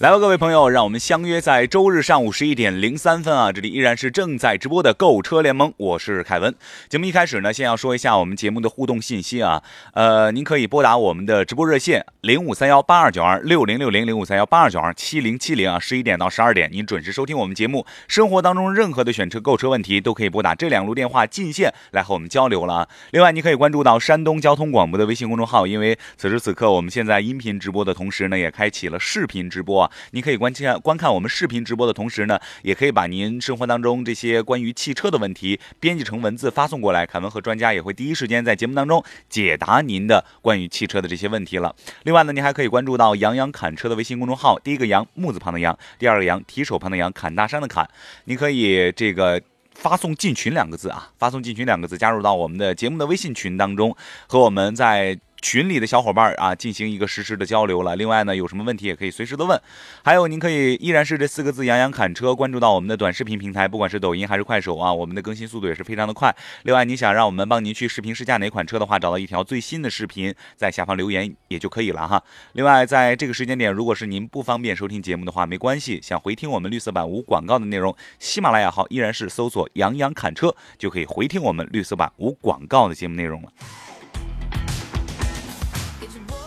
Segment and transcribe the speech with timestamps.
[0.00, 3.52] 来吧，各位朋友，让我们相约在周日上午十一点零三分啊！
[3.52, 6.54] 这里依然是正在直播的购车联盟，我是凯文。
[6.88, 9.62] 节目一开始呢，先要说一下我们节目的互动信息啊。
[9.92, 17.84] 呃，您可以拨打我们的直播热线零五三幺八二九二六零六零零五三幺八二九二七零七零啊，十一点到十二点，您准时收听我们节目。
[18.08, 22.88] 生活当中任何的选车、购车问题，都可以拨打这两路电话进线来和我们交流了啊。
[23.10, 29.89] 另外，您可以关注到山东交通广播的微信公众号，因为此时此刻我们现在音频直播的同时呢，也开启了视频直播啊。
[30.12, 41.74] 你可以观看观看我们视频直播的同时呢，也可以把您生活当中这些关于汽车的问题编辑成文字发送过来，凯文和专家也会第一时间在节目当中解答您的关于汽车的这些问题了。
[42.04, 47.88] 另外呢，您还可以关注到杨洋侃车的微信公众号，第一个杨木字旁的杨，第二个杨提手旁的杨，侃大山的侃，
[48.24, 49.40] 您可以这个
[49.74, 55.18] 发送进群两个字啊，发送进群两个字，加入到我们的节目的微信群当中，和我们在。
[55.40, 57.96] 群里的小伙伴啊，进行一个实时的交流了。
[57.96, 59.60] 另外呢，有什么问题也可以随时的问。
[60.04, 66.34] 还有，您可以依然是这四个字“杨洋侃车”，关注到我们的短视频平台，不管是抖音还是快手啊，我们的更新速度也是非常的快。
[66.62, 72.22] 另外，你想让我们帮您去视频试驾哪款车的话，找到一条最新的视频，在下方留言也就可以了哈。
[72.52, 83.48] 另外，在这个时间点，如果是您不方便收听节目的话，没关系，想回听我们绿色版无广告的内容，喜马拉雅号依然是搜索“杨洋侃车”就可以回听我们绿色版无广告的节目内容了。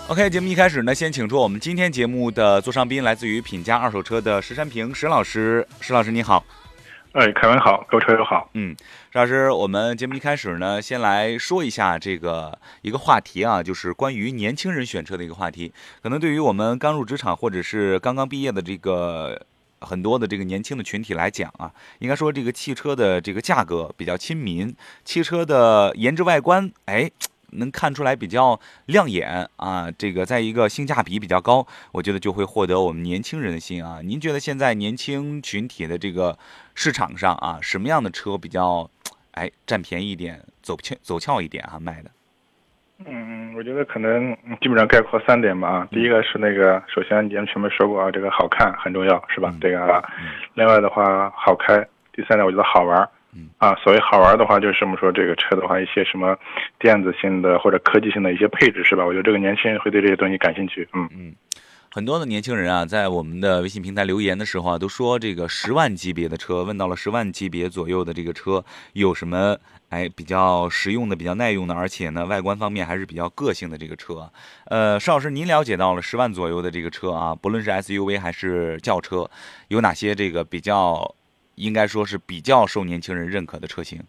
[0.10, 5.66] OK，节目一开始呢，先请出我们今天节目的座上宾，来自于品家二手车的石山平石老师。
[5.80, 6.44] 石老师你好，
[7.14, 8.50] 哎，凯文好，各位车友好。
[8.54, 8.76] 嗯，
[9.14, 15.74] 石老师，我们节目一开始呢，先来说一下这个一个话题啊，就是关于年轻人选车的一个话题。
[16.04, 19.42] 可能对于我们刚入职场或者是刚刚毕业的这个
[19.80, 24.76] 很多的这个年轻的群体来讲啊，应该说这个汽车的这个价格比较亲民，
[25.06, 27.10] 汽车的颜值外观，哎。
[27.58, 34.00] 能看出来比较亮眼啊，这个在一个性价比比较高，我觉得就会获得我们年轻人的心啊。
[34.04, 36.38] 您觉得现在年轻群体的这个
[36.76, 38.90] 市场上啊，什么样的车比较，
[39.32, 42.10] 哎，占便宜一点，走俏走俏一点啊，卖的？
[43.06, 45.86] 嗯，我觉得可能基本上概括三点吧。
[45.92, 49.54] 第一个是那个，首先节目前面说过啊，这个好看很重要，是吧？
[49.60, 50.04] 这个，
[50.54, 51.86] 另外的话好开。
[52.14, 53.10] 第三点，我觉得好玩。
[53.58, 56.38] 啊，所谓好玩的话，就是我们说这个车的话，一些什么
[56.80, 59.06] 电子性的或者科技性的一些配置，是吧？
[59.06, 60.88] 我觉得这个年轻人会对这些东西感兴趣。
[60.94, 61.36] 嗯嗯，
[61.90, 68.64] 很多的年轻人啊，在我们的微信平台留言的时候啊，都说这个十万级别的车，问到了十万级别左右的这个车
[68.94, 69.58] 有什么
[69.90, 74.30] 哎比较实用的、比较耐用的，而且呢外观方面还是比较个性的这个车。
[74.66, 79.30] 呃，邵老师，您了解到了十万左右的这个车啊，不论是 SUV 还是轿车，
[79.70, 81.16] 有哪些这个比较？
[81.56, 84.00] 应该说是比较受年轻人认可的车型。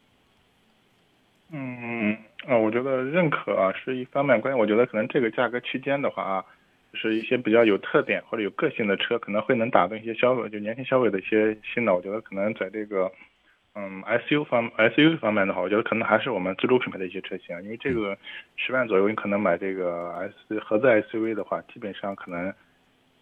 [1.53, 2.17] 嗯，
[2.49, 6.45] 啊，我觉得认可啊是一方面，关键我觉得可能这个价格区间的话啊，
[6.93, 11.95] 就是一些比较有特点或者有个性的车，可能会能打动一些消费，就年轻消费的一些心脑。
[11.95, 13.13] 我觉得可能在这个
[13.75, 18.17] 嗯 SU 方 SU 方面的话，我觉得可能还是我们自主品牌的一些车型，因为这个
[18.57, 22.53] 十万左右，你可能买这个 S 合资 SUV 的话，基本上可能。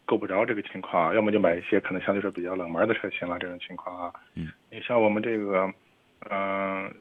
[0.04, 3.38] 够不着这个情况，要么就买一些可能相对说比较冷门的车型了。
[3.38, 5.72] 这种情况啊，嗯，你像我们这个，
[6.30, 6.92] 嗯，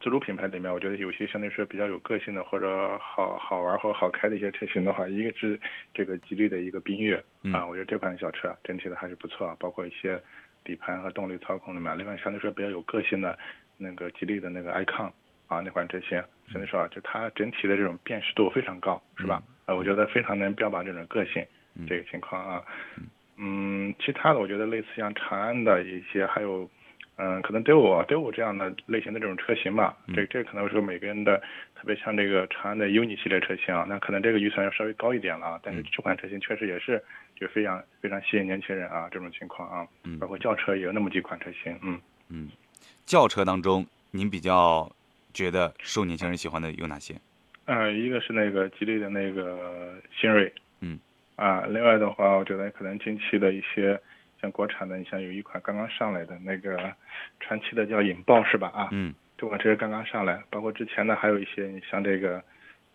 [0.00, 5.60] 自主品牌里面，我觉得有些相对说比较有个性的或者好好玩或好开的一些车型的话，一个是
[5.92, 7.16] 这个吉利的一个缤越
[7.52, 10.20] 啊，我觉得这款小车整体的还是不错，包括一些
[10.64, 11.96] 底盘和动力操控里面。
[11.98, 13.38] 另外，相对说比较有个性的
[13.76, 15.10] 那个吉利的那个 icon
[15.48, 19.42] 啊，那款车型，相对说啊，就它整体的这种辨识度非常高，是吧？
[19.66, 21.44] 啊，我觉得非常能标榜这种个性。
[21.86, 22.62] 这个情况啊，
[23.36, 26.68] 嗯，其他的我觉得类似像长安的一些，还有，
[27.16, 31.38] 嗯，可能 d o d o 这样的类型的这种车型吧，这这可能是每个人的，
[31.74, 37.02] 特别像这个长安的 UNI 系列车型啊，那可能这个预算要稍微高一点了，但是这款车型确实也是
[37.34, 39.88] 就非常非常吸引年轻人啊，这种情况啊，
[40.18, 42.00] 包括轿车也有那么几款车型，嗯。
[42.28, 42.48] 嗯，
[43.04, 44.90] 轿车当中您比较
[45.32, 47.14] 觉得受年轻人喜欢的有哪些？
[47.66, 50.98] 嗯，一个是那个吉利的那个新锐，嗯。
[51.40, 53.98] 啊，另外的话，我觉得可能近期的一些
[54.42, 56.92] 像国产的，你像有一款刚刚上来的那个
[57.40, 58.68] 传奇的叫引爆是吧？
[58.74, 62.44] 啊，嗯，这款车刚刚上来，包括之前的还有一些，你像这个，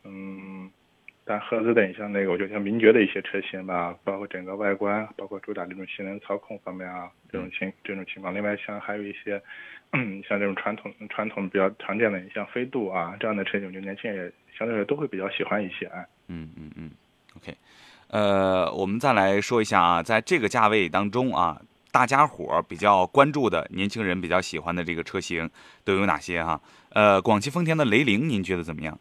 [0.03, 0.69] 嗯，
[1.25, 8.31] 但合资的，你像那个，我觉得像名爵的一些车型吧，包括整个外观，包括主打这种性能操控方面啊，这种情这种情况。
[8.31, 9.41] 另外像还有一些，
[9.93, 15.87] 嗯，像这种传统传统比较常见的，你像飞度啊这样的车型，我觉得年轻人也相对来说都会比较喜欢一些。
[15.87, 16.91] 啊，嗯嗯嗯
[17.37, 17.51] ，OK，
[18.09, 21.61] 呃，我们再来说一下啊，在这个价位当中啊，
[21.91, 25.49] 大家伙比较关注的年轻人比较喜欢的这个车型
[25.83, 26.61] 都有哪些哈？
[26.93, 28.97] 呃，广汽丰田的雷凌，您觉得怎么样？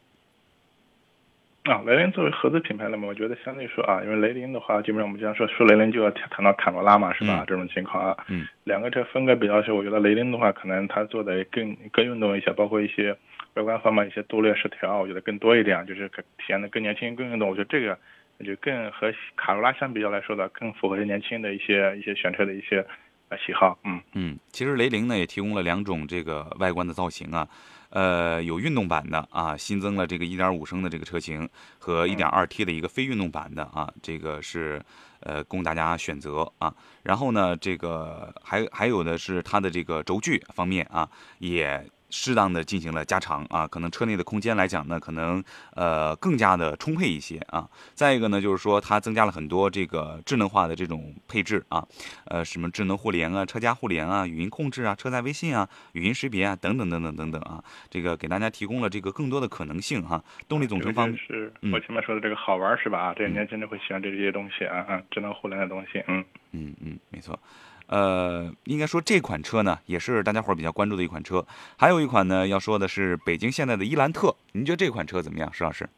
[1.65, 7.43] 啊，雷凌作为合资品牌了嘛，我觉得相对说啊，因为雷凌的话，基本上我们经常说说雷凌就要谈到卡罗拉嘛，是吧？
[7.47, 13.17] 这种情况啊，嗯，两个车风格比较是，我觉得雷凌的话，可能它做的更更运动一些，包括一些
[13.55, 17.49] 外观方面一些镀铬饰条，我觉得更多一点，就是体现的更年轻、更运动。
[17.49, 17.99] 我觉得这个
[18.45, 22.85] 就更和卡罗拉相比较来说的，更符合年轻的一些一些选车的一些
[23.29, 23.79] 呃喜好。
[23.85, 27.49] 嗯嗯，其实雷凌呢也提供了两种这个外观的造型啊。
[27.91, 31.49] 呃，有运动版的啊，新增了这个1.5升的这个车型
[31.79, 34.83] 和 1.2T 的一个非运动版的啊，这个是
[35.21, 36.75] 呃供大家选择啊。
[37.05, 41.09] 然后呢，这个还还有的是它的这个轴距方面啊，
[41.39, 41.87] 也。
[42.17, 45.43] 适当的进行了加长啊，可能车内的空间来讲呢，可能
[45.75, 47.69] 呃更加的充沛一些啊。
[47.93, 51.85] 再一个呢，就是说它增加了很多这个智能化的这种配置啊，
[52.27, 60.23] 呃什么智能互联啊、车家互联啊、语音控制啊、车载微信啊、语音识别啊等等等等等等啊，这个给大家提供了这个更多的可能性哈。
[60.47, 63.01] 动力总成方面是我前面说的这个好玩是吧？
[63.01, 67.37] 啊，这年轻人会喜欢这些东西啊啊，智能互联的东西，嗯嗯嗯，没错。
[67.87, 71.45] 呃，应该说这款车呢，也是大家伙比较关注的一款车。
[71.79, 74.35] 还有一款呢，要说的是北京现代的伊兰特。
[74.53, 75.89] 您觉得这款车怎么样，石老师？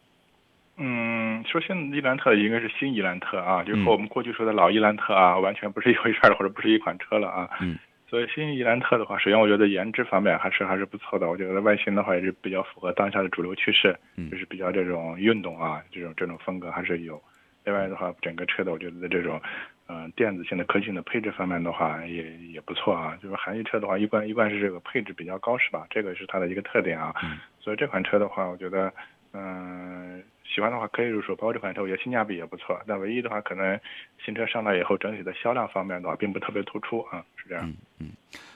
[0.78, 7.48] 嗯，说现在伊兰特应该是新伊兰特啊，就和我们过去说的老伊兰特啊，完全不是一回事儿，或者不是一款车了啊。
[7.60, 7.78] 嗯。
[8.08, 11.28] 所以新伊兰特的话，首先我觉得颜值方面还是还是不错的。
[11.28, 13.96] 我觉得外形的话也是比较符合当下的主流趋势，
[14.30, 17.20] 就是比较这种运动啊，这种这种风格还是有。
[17.64, 19.40] 另外的话，整个车的我觉得这种。
[19.88, 23.16] 嗯，电子性的、科技的配置方面的话，也也不错啊。
[23.22, 25.86] 就是韩系车的话，一贯一贯是这个配置比较高，是吧？
[25.90, 27.14] 这个是它的一个特点啊。
[27.60, 28.92] 所以这款车的话，我觉得，
[29.32, 30.22] 嗯，
[30.54, 31.34] 喜欢的话可以入手。
[31.36, 32.80] 包括这款车，我觉得性价比也不错。
[32.86, 33.78] 但唯一的话，可能
[34.24, 37.68] 新车上来以后，整体的销量方面的话，并不特别突出啊，是这样。
[37.68, 38.10] 嗯嗯。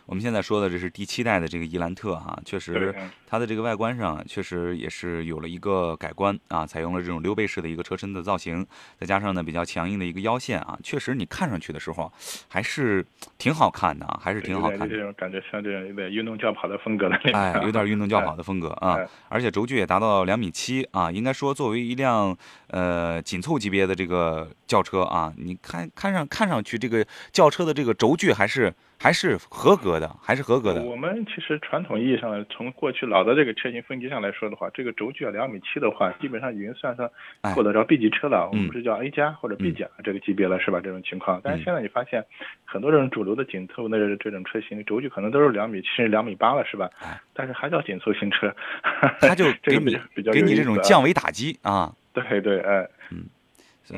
[0.06, 2.92] 我们现在说的这是第七代的这个伊兰特哈，确实
[3.28, 8.66] 它的这个外观上确实也是有了一个改观啊，采用了这种溜背式的一个车身的造型，
[8.98, 12.12] 再加上呢比较强硬的一个腰线啊，确实你看上去的时候
[12.48, 13.06] 还是
[13.38, 14.88] 挺好看的啊，还是挺好看的。
[14.88, 17.16] 这种感觉像这种有点运动轿跑的风格的。
[17.32, 18.98] 哎，有点运动轿跑的风格啊，
[19.28, 22.36] 而且轴距也达到两米七啊，应该说作为一辆
[22.68, 28.74] 呃紧凑级别的这个轿车啊，你看看上看上去这个轿车的这个轴距还是。
[29.02, 30.82] 还是合格的，还是合格的。
[30.82, 37.08] 我们其实传统意义上，从过去老的这个车型分级上来说的话，这个轴距啊两米七的话，基本上已经算上
[37.54, 38.46] 够得着 B 级车了。
[38.52, 40.82] 我们不是叫 A 加或者 B 加这个级别了，是吧？
[40.82, 41.40] 这种情况。
[41.42, 42.22] 但是现在你发现，
[42.66, 46.90] 很多这种主流的紧凑的这种车型，轴距可能都是两米七、两米八了，是吧？
[47.32, 48.54] 但是还叫紧凑型车，
[49.18, 51.90] 它就 给你比较给你这种降维打击啊！
[52.12, 53.24] 对对，哎，嗯。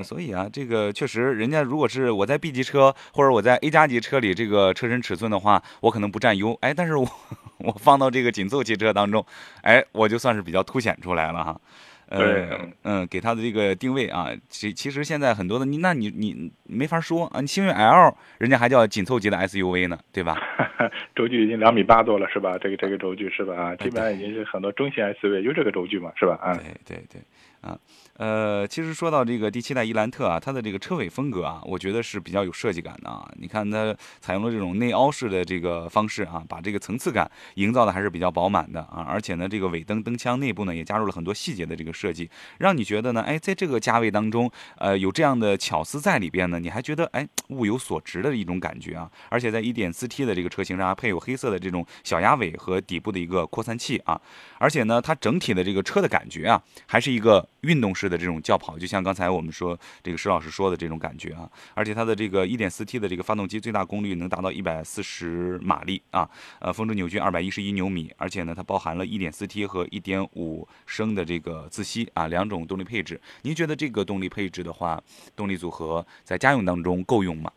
[0.00, 6.56] 所以啊，这个确实，人家如果是我在 B 级车或者我在 A 加级车里，这个车身尺寸的话，我可能不占优。
[6.60, 7.04] 哎，但是我
[7.58, 9.26] 我放到这个紧凑汽车当中，
[9.62, 11.60] 哎，我就算是比较凸显出来了哈。
[12.08, 20.36] 呃，嗯，给它的这个定位啊，其其实现在很多的你，那你你没法说啊，你星越 L 人家还叫紧凑级的 SUV 呢，对吧？
[21.16, 22.58] 轴距已经两米八多了，是吧？
[22.60, 23.54] 这个这个轴距是吧？
[23.54, 26.38] 啊，基本上已经是很多中型 SUV 就这个轴距嘛，是吧？
[26.42, 27.22] 啊，对对对。
[27.62, 27.78] 啊，
[28.16, 33.26] 呃，其实说到这个第七代伊兰特啊，它的这个车尾风格啊，我觉得是比较有设计感的啊。
[33.38, 39.06] 你看它采用了这种内凹式的这个方式啊，把这个层次感营造的还是比较饱满的啊。
[39.08, 42.28] 而且呢，这个尾灯灯腔内部呢也加入了很多细节的这个设计，
[42.58, 49.08] 让你觉得呢，哎，在这个价位当中，呃，有这样的巧思在里边呢，你还觉得哎物有所值的一种感觉啊。
[49.28, 54.20] 而且在 1.4T 的这个车型上还配有黑色的这种小鸭尾和底部的一个扩散器啊。
[54.58, 57.48] 而且呢，它整体的这个车的感觉啊，还是一个。
[57.62, 66.28] 运动式的这种轿跑，就像刚才我们说这个石老师说的这种感觉啊，而且它的这个 1.4T 的这个发动机最大功率能达到140马力啊，
[66.60, 73.20] 呃，峰值扭矩211牛米，而且呢，它包含了 1.4T 和1.5升的这个自吸啊两种动力配置。
[73.42, 75.00] 您觉得这个动力配置的话，
[75.36, 77.52] 动力组合在家用当中够用吗？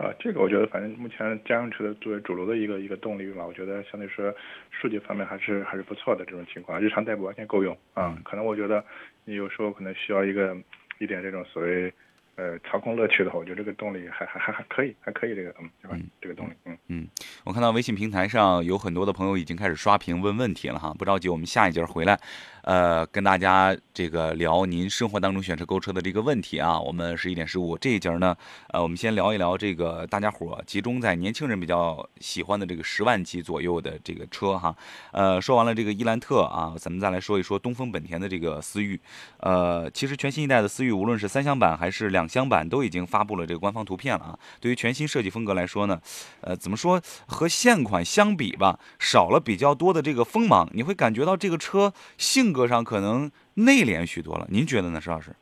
[0.00, 4.34] 啊，这个我觉得，反正目前家用车的作为主流的一个一个动力嘛，我觉得相对说
[4.70, 8.16] 数据方面还是还是不错的这种情况，日常代步完全够用啊。
[8.24, 8.82] 可能我觉得
[9.26, 10.56] 你有时候可能需要一个
[10.98, 11.92] 一点这种所谓
[12.36, 15.98] 呃操控乐趣的话，我觉得这个动力还还还还可以，还可以这个嗯，对吧？
[16.22, 17.08] 这个动力，嗯嗯。
[17.44, 22.18] 我看到微信平台上有很多的朋友已经开始刷屏问问题了哈，不着急，我们下一节回来，
[22.62, 26.78] 呃，跟大家这个聊您生活当中选车购车的这个问题啊。
[26.78, 28.36] 我们十一点十五这一节呢，
[28.68, 34.74] 呃，我们先聊一聊这个大家伙集中在年轻人比较喜欢的这个十万级左右的这个车哈。
[35.12, 39.00] 呃，说完了这个伊兰特啊，咱们再来说一说东风本田的这个思域。
[39.38, 44.38] 呃，其实全新一代的思域，无论是三厢版还是两厢版，都已经发布了这个官方图片了啊。
[44.60, 46.00] 对于全新设计风格来说呢，
[46.42, 54.46] 呃，怎么说和现款相比吧，少了比较多的这个锋芒，你会感觉到这个车性格上可能内敛许多了。
[54.50, 55.32] 您觉得呢，石老师？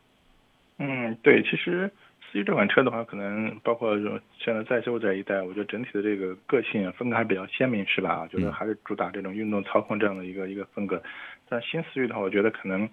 [0.79, 1.91] 嗯，对，其实
[2.31, 8.29] 思域这款车的话，可能包括说现在在售这一代，我觉得整体的这个个性风格还比较鲜明，是吧？
[8.31, 11.03] 觉得还是主打这种运动操控这样的一个一个风格。
[11.49, 12.89] 但新思域的话，我觉得可能，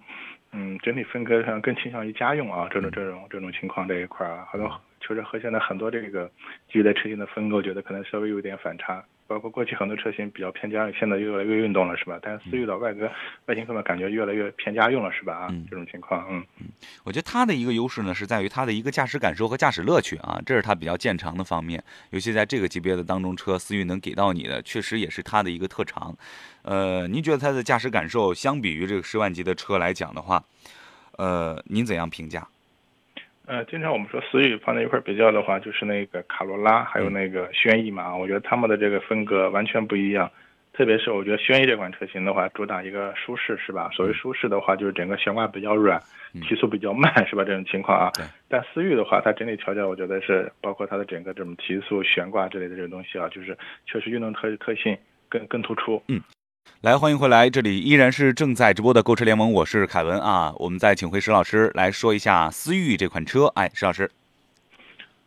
[0.52, 6.30] 嗯，整体风格上更倾向于家用啊，这种这种这种情况这一块啊，很多确实和现在很多这个
[6.72, 9.04] 基于在车型的风格，我觉得可能稍微有点反差。
[9.26, 12.18] 包括过去很多车型比较偏家用，现在越来越运动了，是吧？
[12.22, 13.10] 但是思域的外观
[13.46, 15.34] 外形上面感觉越来越偏家用了，是吧？
[15.34, 16.66] 啊，这种情况，嗯嗯，
[17.04, 21.82] 我觉得它的一个优势呢，是在于它的一个驾驶感受和驾驶乐趣啊，这是它比较见长的方面。
[22.10, 26.16] 尤其在这个级别的当中车，思域能给到你的，确实也是它的一个特长。
[26.62, 30.42] 呃，您觉得它的驾驶感受相比于这个十万级的车来讲的话，
[31.18, 32.46] 呃，您怎样评价？
[33.46, 38.14] 呃，经常我们说思域放在一块比较的话，就是那个卡罗拉，还有那个轩逸嘛。
[38.14, 40.30] 我觉得他们的这个风格完全不一样。
[40.72, 43.88] 特别是我觉得轩逸这款车型的话，主打一个舒适，是吧？
[43.92, 45.98] 所谓舒适的话，就是整个悬挂比较软，
[46.42, 47.44] 提速比较慢，是吧？
[47.44, 48.10] 这种情况啊。
[48.48, 54.98] 但思域的话，它整体调教，我觉得是包括它的整个这种提速、悬挂之类的这种东西啊，就是确实运动特特性
[55.28, 56.02] 更更突出。
[56.08, 56.20] 嗯。
[56.82, 60.54] 来，欢迎回来，这里依然是正在直播的购车联盟，我是凯文啊。
[60.58, 63.46] 我们再请回石老师来说一下思域这款车。
[63.54, 64.10] 哎，石老师，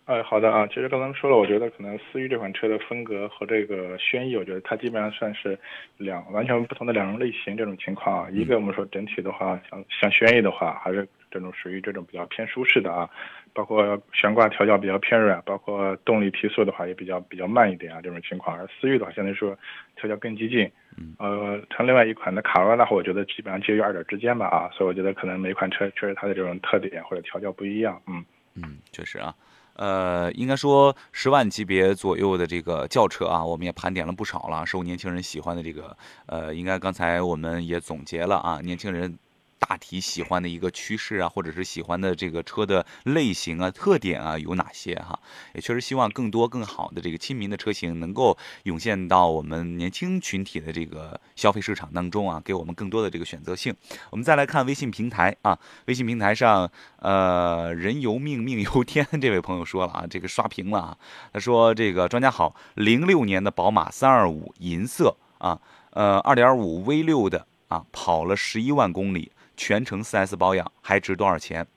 [0.06, 0.66] 哎，好的啊。
[0.68, 5.60] 其实刚刚说了，我觉得可能思域这款车的风格和这个轩逸，我觉得它基本上算是
[5.98, 8.30] 两完全不同的两种类型这种情况啊。
[8.32, 13.10] 一个我们说整体的话，像像轩逸的话，还是这种属于这种比较偏舒适的啊。
[13.52, 18.56] 包括悬挂调教比较偏软，包括动力提速的话也比较比较慢一点啊，这种情况。
[18.56, 19.58] 而思域的话，相对来说
[19.96, 20.72] 调教更激进。
[21.18, 28.00] 呃，像另外一款的卡罗拉的话，我觉得基本上介于二者之间吧啊，所以我觉得可能每款车确实它的这种特点或者调教不一样。
[28.06, 29.34] 嗯嗯，确实啊。
[29.74, 39.18] 呃，应该说十万级别左右的这个轿车啊，我们也盘点了不少了，受年轻人喜欢的这个呃，应该刚才我们也总结了啊，年轻人。
[39.60, 45.20] 大体喜欢的一个趋势啊，或者是喜欢的这个车的类型啊、特点啊有哪些哈？
[45.54, 53.76] 也确实希望更多更好的这个亲民的车型能够涌现到我们年轻群体的这个消费市场当中啊，给我们更多的这个选择性。
[54.10, 60.98] 我们再来看微信平台啊，微信平台上，呃，人由命，命由天，这位朋友说了啊，这个刷屏了啊，
[61.34, 65.60] 他说这个专家好，零六年的宝马三二五银色啊，
[65.92, 69.32] 呃，二点五 V 六的啊，跑了十一万公里。
[69.60, 71.68] 全程 4S 保养还值多少钱？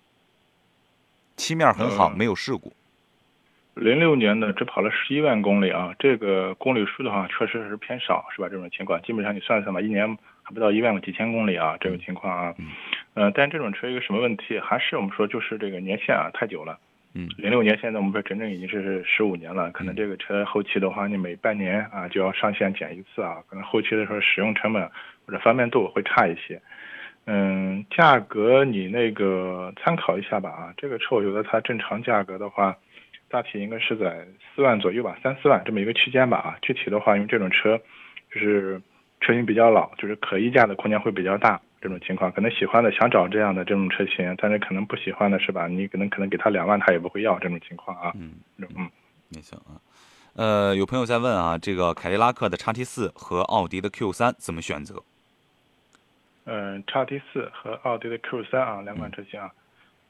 [1.37, 2.73] 漆面很好，没有事故。
[3.75, 8.49] 零六年的只跑了十一万公里啊，这个公里数的话确实是偏少，是吧？
[8.49, 12.55] 这种情况基本上你算算吧，一年还不到一万个几千公里啊，这种情况啊。
[13.17, 13.33] 嗯。
[13.35, 14.61] 但这种车一个什么问题？
[14.61, 16.79] 还是我们说就是这个年限啊太久了。
[17.15, 17.29] 嗯。
[17.37, 24.89] 零六年现在我们说整整已经是十五年了，可能这个车后期的话，你每半年啊就要上线检一次啊，可能后期的时候使用成本
[25.27, 26.63] 或者方便度会差一些。
[27.25, 32.77] 嗯，价格你那个参考一下吧啊，这个车我觉得它正常价格的话，
[33.29, 36.59] 大体应该是在四万左右吧，三四万这么一个区间吧啊。
[36.63, 37.79] 具体的话，因为这种车
[38.33, 38.83] 就是
[39.21, 45.69] 车型比较老，就是可议价的空间会比较大，这种情况可能喜欢的想找这样的这种车型，但是可能不喜欢的是吧？
[45.69, 48.13] 你可能可能给他两万，他也不会要这种情况啊。
[48.17, 48.91] 嗯嗯，
[49.29, 49.79] 没错啊。
[50.35, 55.03] 呃，有朋友在问啊，这个凯迪拉克的叉 T 四和奥迪的 Q 三怎么选择？
[56.45, 59.53] 嗯，叉 T 四和奥迪的 Q 三啊，两款车型啊，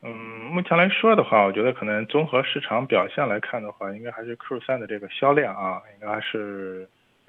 [0.02, 0.10] 嗯，
[0.50, 6.88] 目前来说的话，我觉得可能综合市场表现来看的话，应该还是 Q 三的这个销量啊，应该还是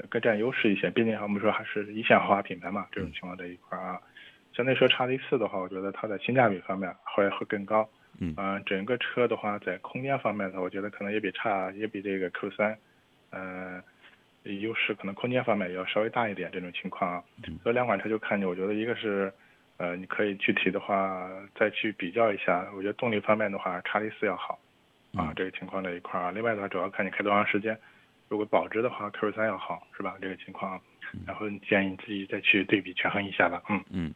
[0.09, 0.89] 更占优势一些。
[0.89, 3.99] 毕竟我们说还是一线豪华品牌嘛，这种情况这一块啊，
[4.53, 7.89] 相对说叉 T 四的话，我觉得它的性价比方面会会更高。
[8.19, 12.77] 嗯，整个车的话，在空间方面呢，我觉得可能也比差也比这个 Q 三，
[13.31, 13.83] 嗯。
[14.43, 17.23] 优势可能空间方面也要稍微大一点，这种情况啊，
[17.63, 19.33] 所以两款车就看你，我觉得一个是，
[19.77, 24.59] 呃，你可以具体的话再去比较一下，我觉得动力方面的话，叉 T 四要好，
[25.15, 27.77] 啊，这个情况这一块儿啊，另外的话主要看你开多长时间，
[28.27, 30.15] 如果保值的话，Q 三要好，是吧？
[30.21, 30.79] 这个情况，
[31.25, 33.83] 然后建议你自己再去对比权衡一下吧，嗯。
[33.91, 34.13] 嗯，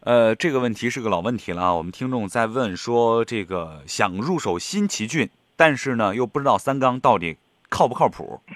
[0.00, 8.40] 呃，这个问题是个老问题了啊，我们听众在问说，这个想入手新奇骏，但是呢又不知道三缸到底靠不靠谱。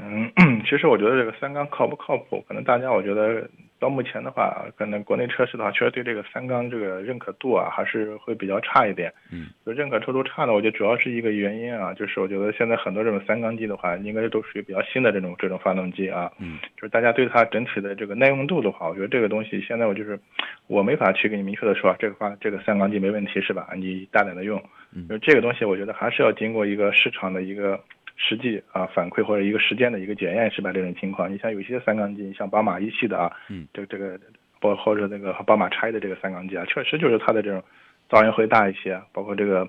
[0.00, 0.30] 嗯，
[0.68, 3.48] 其实我觉得这个三缸靠不靠谱，可能大家我觉得
[3.80, 9.10] 到目前的话，可能国内车市的话，确实对这个三缸这个认可度啊，还是会比较差一点。
[9.32, 16.30] 嗯，就认可程度差呢，我觉得主要是一个原因啊，就是我觉得现在很多这种三缸机的话，应该都属于比较新的这种这种发动机啊。
[16.38, 20.18] 嗯，就是大家对它整体的这个耐用度的话，我觉得这个东西现在我就是
[20.66, 23.70] 我没法去给你明确的说这个发这个三缸机没问题是吧？
[23.74, 24.62] 你大胆的用。
[24.94, 27.80] 嗯，就这个东西，我觉得还是要经过一个市场的一个。
[28.18, 30.70] 实际啊反馈或者一个时间的一个检验是吧？
[30.72, 34.20] 这种情况，你像有些三缸机，像宝马一系的啊，嗯，这这个
[34.60, 37.62] 包或者那个宝马叉的这个三缸机啊，确实就是它的这种
[38.10, 39.66] 噪音会大一些，包括这个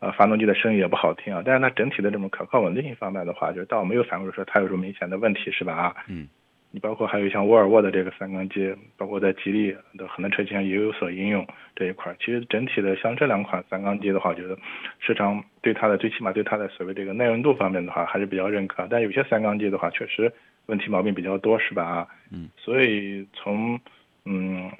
[0.00, 1.42] 呃发动机的声音也不好听啊。
[1.44, 5.74] 但是它整体的这种可靠稳定性方面的话，就是倒没有反馈说它有什么明显的问题是吧？
[5.74, 6.26] 啊，嗯。
[6.70, 12.14] 你包括还有像沃尔沃的这个三缸机，包括在吉利的很多车型上也有所应用这一块。
[12.20, 14.56] 其实整体的像这两款三缸机的话，我觉得
[15.00, 18.86] 市场对它的最起码对它的所谓这个耐用度方面的话还是比较认可。
[18.90, 20.32] 但有些三缸机的话，确实
[20.66, 21.84] 问题毛病比较多，是吧？
[21.84, 22.48] 啊，嗯。
[22.56, 23.78] 所以从
[24.24, 24.70] 嗯。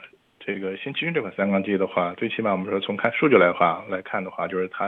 [0.43, 4.87] 这个新奇骏这款三缸机的话，最起码我们说从看数据来话来看的话，就是它，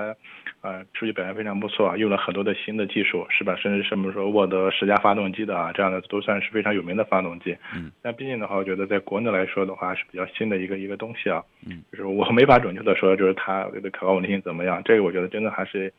[0.62, 3.54] 呃，数据表现非常不错啊，用了很多的新的技术，是吧？
[3.56, 7.54] 甚至什么说沃德十佳发动机的啊，这样的都算是非常有名的发动机。
[7.76, 7.92] 嗯。
[8.00, 11.44] 但毕竟的话，我觉得在国内来说的话是比较新的一个一个东西啊。
[11.66, 11.82] 嗯。
[11.92, 15.92] 就是我没法准确的说，就是它的可靠稳定性怎么样，这个我觉得真的还是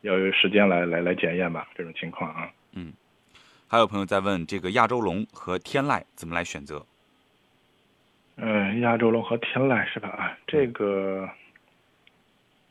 [0.00, 2.50] 要有时间来来来检验吧，这种情况啊。
[2.72, 2.92] 嗯。
[3.68, 6.84] 还有朋友在问这个亚洲龙和天籁怎么来选择？
[8.36, 10.08] 嗯，亚洲龙和天籁是吧？
[10.10, 11.28] 啊，这个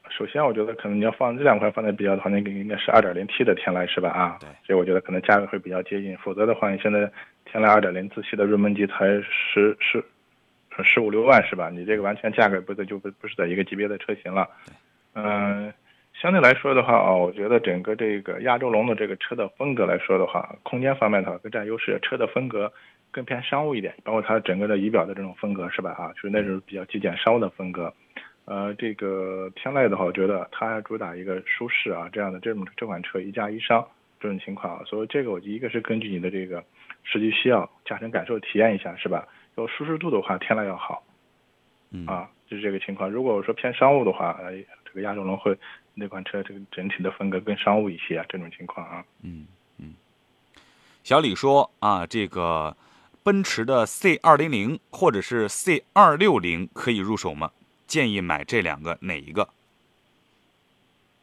[0.10, 4.10] 首先我觉得可能你要放这两块放在比较的话，那个应该是二点零 T 的天籁是吧？
[4.10, 6.15] 啊，对，所以我觉得可能价格会比较接近。
[6.17, 7.12] 否则的话，你现在
[7.45, 10.03] 天籁二点零自吸的入门级才十十
[10.84, 11.69] 十五六万是吧？
[11.72, 14.48] 你这个完全价格不在就不不是在一个级别的车型了。
[15.15, 15.74] 嗯，
[16.13, 22.72] 相对来说的话啊，我觉得整个这个亚洲龙的这个车的风格来说的话，空间方面的话更占优势，车的风格。
[23.15, 25.91] 更偏商务一点，包括它整个的仪表的这种风格是吧？
[25.91, 27.93] 啊，就是那种比较极简商务的风格。
[28.43, 33.88] 呃，这个天籁的话，我觉得它主打一个舒适啊，这样的这种这款车一加一商
[34.19, 34.84] 这种情况啊。
[34.86, 36.62] 所以这个我一个是根据你的这个
[37.06, 39.25] 实际需要、驾乘感受体验一下是吧？
[39.56, 41.01] 有舒适度的话，天籁要好。
[41.91, 43.10] 嗯啊，就是这个情况。
[43.10, 44.51] 如果我说偏商务的话，呃，
[44.84, 45.58] 这个亚洲龙会
[45.93, 49.06] 那款车这个整体的风格更商务一些，这种情况啊。
[49.23, 49.47] 嗯
[49.78, 49.93] 嗯。
[51.01, 52.75] 小李说啊，这个。
[53.25, 57.49] 奔驰的 C 二零零或者是 C 二六零可以入手吗？
[57.88, 59.49] 建议买这两个哪一个？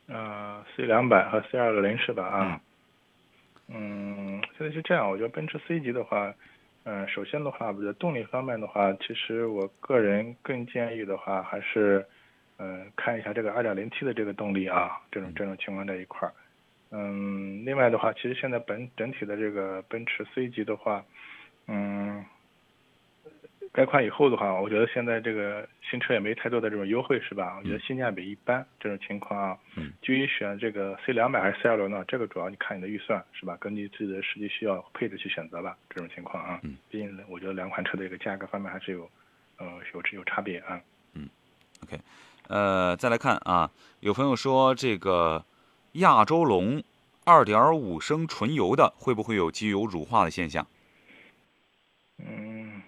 [0.09, 2.25] 呃，C 两百和 C 二六零是吧？
[2.27, 2.61] 啊，
[3.69, 6.35] 嗯，现在是这样，我觉得奔驰 C 级的话，
[6.83, 12.05] 嗯，首先的话，我觉得动力方面的话，其实我个人更建议的话，还是，
[12.57, 16.35] 嗯，看一下这个二点零 T 的这个动力啊，这种这种情况这一块儿。
[16.91, 21.05] 嗯，另外的话，其实现在本整体的这个奔驰 C 级的话。
[21.67, 22.25] 嗯，
[23.73, 27.57] 改款以后的话，我觉得现在这个新车也没太多的这种优惠，是吧？
[27.59, 29.59] 我觉得性价比一般，这种情况啊。
[29.77, 29.93] 嗯。
[30.03, 32.05] 至于选这个 C 两百还是 C 二零呢？
[32.07, 33.57] 这个主要你看你的预算，是吧？
[33.59, 36.61] 根据自己的实际需要配置去选择吧，这种情况啊。
[36.63, 36.77] 嗯。
[36.91, 39.09] 毕竟我觉得两款车的一个价格方面还是有，
[39.59, 40.81] 呃，有有差别啊。
[41.15, 41.29] 嗯。
[41.85, 41.99] OK，
[42.49, 43.71] 呃，再来看啊，
[44.01, 45.45] 有朋友说这个
[45.93, 46.83] 亚洲龙
[47.25, 50.67] 二点五升纯油的会不会有机油乳化的现象？
[52.19, 52.83] 嗯，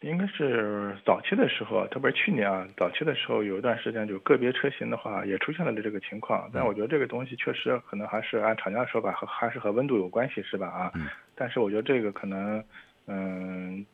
[0.00, 6.48] 应该是早期的时候，特别是去年啊，早期的时候有一段时间，就个别车型的话也出现了这个情况。
[6.52, 10.68] 但我觉得这个东西确实可能还是按厂家的说法，和还是和温度有关系，是吧？
[10.68, 10.92] 啊，
[11.34, 12.64] 但是我觉得这个可能，
[13.06, 13.84] 嗯，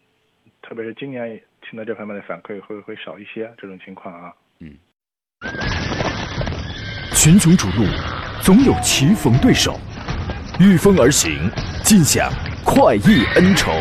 [0.62, 4.32] 特别是今年听到这方面的反馈会会少一些这种情况啊。
[4.60, 4.76] 嗯，
[7.12, 7.84] 群雄逐鹿，
[8.42, 9.78] 总有棋逢对手，
[10.60, 11.50] 御风而行，
[11.82, 12.30] 尽享
[12.64, 13.72] 快意恩仇。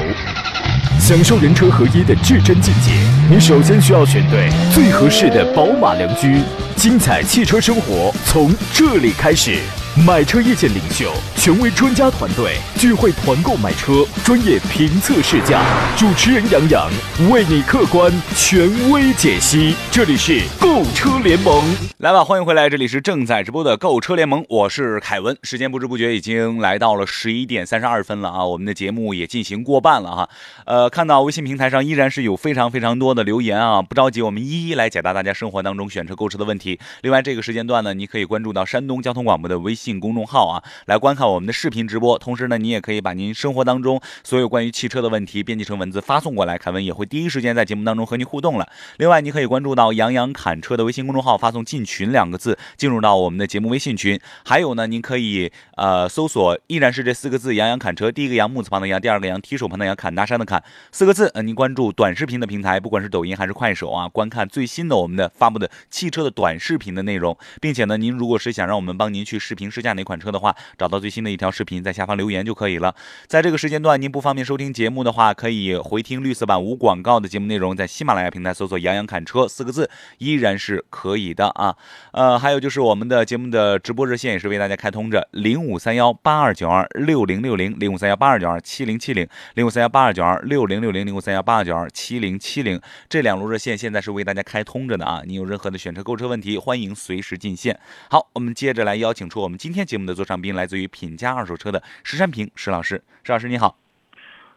[1.00, 2.92] 享受人车合一的至臻境界，
[3.30, 6.42] 你首先需要选对最合适的宝马良驹。
[6.76, 9.60] 精彩汽车生活从这里开始。
[9.96, 15.62] 买车意见领袖，权威专家团队聚会团购买车，专业评测试驾，
[15.96, 16.90] 主持人杨洋
[17.30, 19.76] 为你客观权威解析。
[19.92, 21.64] 这里是购车联盟，
[22.00, 25.38] 来吧，欢迎回来，这里是正在直播的购车联盟，我是凯文。
[25.44, 30.30] 时间不知不觉已经来到了十一点三十二分了啊，我们的节目也进行过半了哈。
[30.66, 36.80] 呃，看到微信平台上依然是有非常非常多的留言啊，不着急，我们一一来解答大家生活当中选车购车的问题。
[37.04, 39.83] 另外，这个时间段呢，你可以关注到山东交通广播的微信。
[39.84, 42.18] 信公众号啊，来观看我们的视频直播。
[42.18, 48.70] 同时呢，您也可以把您生活当中所有关于汽车的问题编辑成文字发送过来，凯文也会第一时间在节目当中和您互动了。
[48.98, 54.18] 另外，您可以关注到杨洋侃车的微信公众号，发送“进群”两个字，进入到我们的节目微信群。
[54.46, 61.30] 还有呢，您可以呃搜索依然是这四个字“杨洋侃车”，第一个杨木字旁的杨，第二个杨提手旁的杨，侃大山的侃，四个字。
[61.34, 72.94] 呃，您关注短视频的平台，不管是抖音还是快手啊，观看最新的我们的发布的汽车的短视频的内容，并且呢，您如果是想让我们帮您去视频试驾哪款车的话，找到最新的一条视频，在下方留言就可以了。
[73.26, 81.76] 在这个时间段您不方便收听节目的话，可以回听绿色版无广告的节目内容，在喜马拉雅平台搜索“杨洋侃车”四个字，依然是可以的啊。
[82.12, 95.22] 呃，还有就是我们的节目的直播热线也是为大家开通着，零五三幺八二九二六零六零，零五三幺八二九二七零七零，零五三幺八二九二六零六零，零五三幺八二九二七零七零，这两路热线现在是为大家开通着的啊。
[95.26, 97.80] 你有任何的选车购车问题，欢迎随时进线。
[98.10, 103.02] 好，我们接着来邀请出我们今天节目的座上宾，来自于品家二手车的石山平石老师。
[103.24, 103.78] 石老师你好，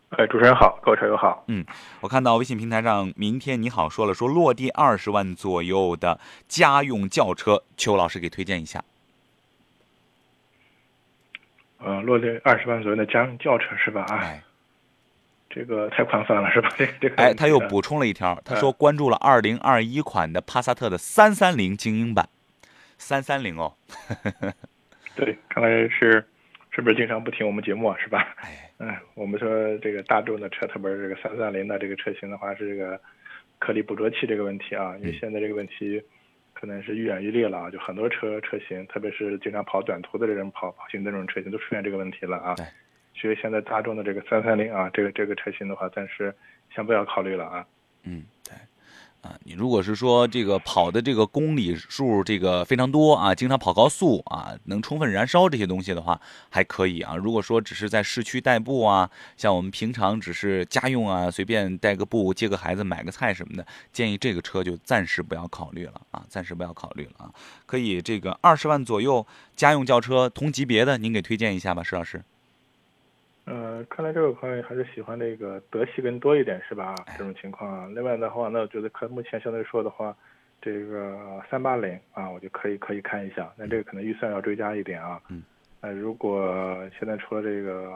[0.09, 1.45] 哎，主持人好，各位车友好。
[1.47, 1.65] 嗯，
[2.01, 8.83] 我看到微信平台上明天你好说了，说落地二十万左右的家用轿车，邱老师给推荐一下。
[11.79, 14.05] 呃，落地二十万左右的家用轿车是吧？
[14.09, 14.43] 哎，
[15.49, 16.69] 这个太宽泛了是吧？
[16.77, 22.29] 这 这个哎，他又补充了一条，他说关注了二零二一款的帕萨特的三三零精英版，
[22.99, 23.75] 三三零哦。
[25.17, 26.25] 对，看来是
[26.71, 27.97] 是不是经常不听我们节目啊？
[27.99, 28.37] 是吧？
[28.43, 33.01] 哎，嗯， 我们说这个大众的车，特别是这个三三零的这个车型的话，是这个
[33.59, 36.01] 颗粒捕捉器这个问题啊，因为现在这个问题
[36.53, 42.55] 可能是愈演愈烈了啊，就很多车车型，特别是经常跑短途的这种跑跑行的这种车型，都出现这个问题了啊。
[42.55, 42.67] 对。
[43.19, 46.35] 所以现在大众的这个三三零啊，这个这个车型的话，暂时
[46.75, 47.67] 先不要考虑了啊。
[48.03, 48.36] 嗯，对。
[49.27, 57.17] 啊，你如果是说这个跑的这个公里数这个非常多啊，经常跑高速啊，能充分燃烧这些东西的话，还可以啊。
[57.17, 67.31] 如果说只是在市区代步啊，像我们平常只是家用啊，随便带个步、接个孩子、买个菜什么的，建议这个车就暂时不要考虑了啊，暂时不要考虑了啊。
[67.67, 72.23] 可以这个二十万左右家用轿车同级别的，您给推荐一下吧，石老师。
[73.47, 76.95] 呃，看来这个朋友还是喜欢这个德系更多一点是吧？
[77.17, 77.89] 这种情况啊。
[77.95, 80.15] 另外的话，那我觉得可目前相对来说的话，
[80.61, 83.53] 这个三八零啊，我就可以可以看一下。
[83.57, 85.21] 那这个可能预算要追加一点啊。
[85.31, 85.43] 嗯。
[85.81, 87.93] 呃，如果现在除了这个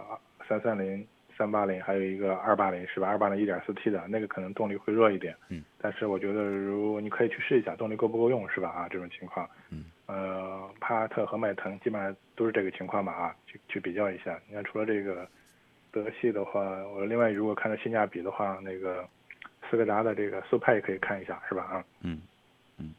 [0.49, 1.05] 三三零、
[1.37, 3.09] 三八零，还有一个二八零是吧？
[3.09, 5.35] 二八零一点四 T 的那个可能动力会弱一点。
[5.49, 5.65] 嗯。
[5.79, 8.69] 但是我觉得，如你可以去试一下，动力够不够用是吧？
[8.69, 9.51] 啊，这种情况。
[9.71, 9.87] 嗯。
[10.07, 10.50] 呃，
[10.91, 13.13] 帕萨特和迈腾基本上都是这个情况吧？
[13.13, 14.37] 啊，去去比较一下。
[14.49, 15.29] 你看，除了这个。
[15.93, 16.61] 德系的话，
[16.95, 19.05] 我另外如果看到性价比的话，那个
[19.69, 21.65] 斯柯达的这个速派也可以看一下，是吧？
[21.65, 22.23] 啊，嗯
[22.79, 22.95] 嗯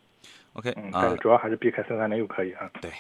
[0.52, 2.70] ，OK，嗯，但是主要还是避开三三零又可以啊。
[2.82, 2.92] 对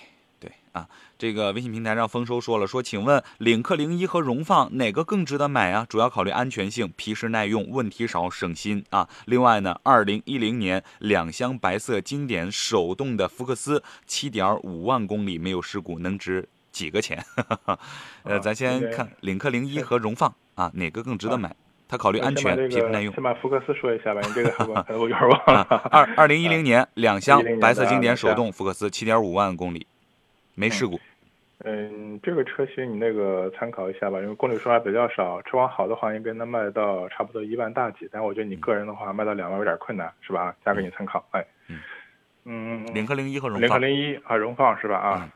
[0.41, 0.87] 对啊，
[1.19, 5.85] 这个微信平台上丰收说了，说请问领克零一和荣放哪个更值得买啊？
[5.87, 9.07] 主要考虑安全性、皮实耐用、问题少、省心啊。
[9.25, 16.49] 另外呢，二零一零年两厢白色经典手动的福克斯，七点五万公里没有事故，能值？
[16.71, 17.23] 几个钱？
[18.23, 21.53] 呃，咱先看领克零一和荣放啊，哪个更值得买？
[21.85, 23.13] 他考虑安全、皮实耐用。
[23.13, 24.53] 先把福克斯说一下吧， 你这个
[24.97, 25.61] 我有点 忘了。
[25.91, 29.85] 二二零一零年两厢白色经典手动福克斯，七点五万公里，
[30.55, 30.99] 没事故。
[31.63, 40.55] 嗯，这个车型你那个参考一下吧，因为公里数还比较少，车况好的话应该能卖到差不多一万大几，但我觉得你个人的话卖到两万有点困难，是吧？
[40.65, 41.23] 价格你参考。
[41.29, 41.45] 哎，
[42.45, 44.97] 嗯，领克零一和荣领克零一啊，荣放是吧？
[44.97, 45.31] 啊。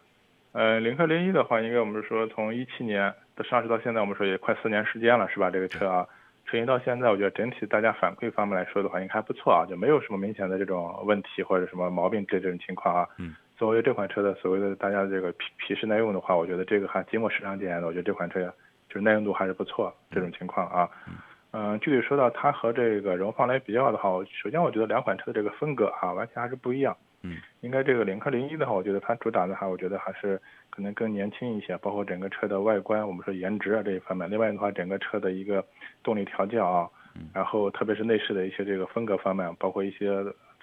[0.53, 5.51] 呃，领克零一的话，应该我们说从一七年的上市到现在，我们说也快四年时间了，是吧？
[5.51, 6.07] 这个车啊，
[6.45, 13.07] 车型到现在，我觉得整体大家反馈方面来说的话，应该还不错啊，就没有什么明显的这种问题或者什么毛病这这种情况啊。
[13.17, 13.35] 嗯。
[13.57, 18.41] 作为这款车的所谓的大家这个皮皮实耐用的话，我觉得这个还经过市场检验的，我觉得这款车
[18.89, 20.89] 就是耐用度还是不错这种情况啊。
[21.07, 21.13] 嗯。
[21.57, 24.09] 嗯，具体说到它和这个荣放来比较的话，
[24.43, 26.93] 首先我觉得两款车的这个风格啊，完全还是不一样。
[27.21, 30.37] 嗯，应该这个领克零一的话，我觉得它主打的话，我觉得还是
[30.69, 34.29] 可能更年轻一些，包括整个车的外观，我们说颜值啊这一方面。
[34.29, 35.65] 另外的话，整个车的一个
[36.03, 36.89] 动力调教啊，
[37.33, 40.09] 然后特别是内饰的一些这个风格方面，包括一些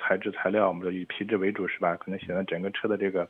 [0.02, 1.96] 材质材料，我们说以皮质为主是吧？
[1.96, 3.28] 可能显得整个车的这个，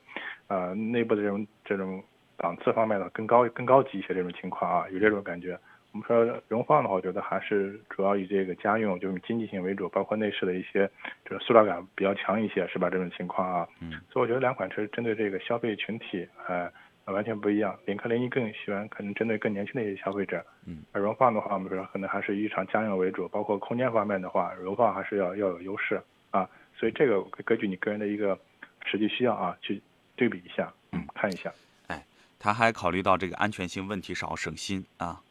[0.49, 2.03] 呃，内部的这种这种
[2.37, 5.59] 档次方面的更高更高级一些这种情况啊，有这种感觉。
[5.93, 10.91] 我们说荣放的话，我觉得还是主要以这个家用，就是经济性为主，包括内饰的一些
[11.23, 12.89] 这个塑料感比较强一些，是吧？
[12.89, 16.73] 这种情况啊，嗯，所以我觉得两款车针对这个消费群体，呃，
[17.13, 17.79] 完全不一样。
[17.85, 26.49] 领克零一更喜欢可能针对更年轻的一些消费者，嗯，而荣放的话，我们说可能还是以场家用为主，包括空间方面的话，荣放还是要要有优势啊。
[26.83, 28.37] 所以这个根据你个人的一个
[28.85, 29.81] 实际需要啊，去
[30.17, 31.49] 对比一下，嗯，看一下。
[31.87, 32.05] 哎，
[32.41, 35.23] 他还考虑到这个安全性问题少，省心啊。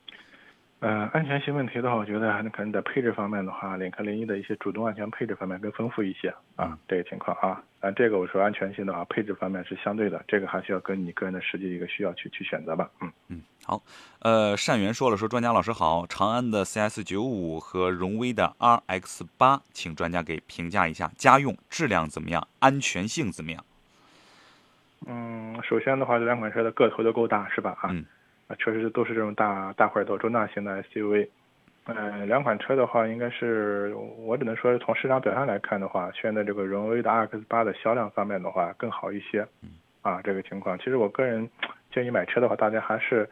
[0.80, 7.62] 呃，安全性问题的话，我觉得还可能在配置方面的话，领克零一的一些主动安全配置方面更丰富一些啊，这个情况啊。
[7.82, 12.90] 但，这个我说安全性的话，配置方面是相对的，这个还需要跟你个人的实际一个需要去去选择吧。
[13.02, 13.82] 嗯嗯，好。
[14.20, 23.64] 呃，善缘说了说，专家老师好，长安的 CS 九五和荣威的 RX 八，请专家给评价一下，家用质量怎么样，安全性怎么样？
[25.08, 27.78] 嗯，首先的话，这两款车的个头都够大，是吧？
[27.82, 27.90] 啊。
[27.92, 28.06] 嗯。
[28.60, 31.26] 确实是都是这种大大块头中大型的 SUV，
[31.86, 39.48] 嗯，两款车的话，应该是我只能说从市场表现来看的话，现在这个荣威的 RX 八的销量方面的话更好一些，
[40.02, 41.50] 啊，这个情况，其实我个人
[41.94, 43.30] 建议买车的话，大家还是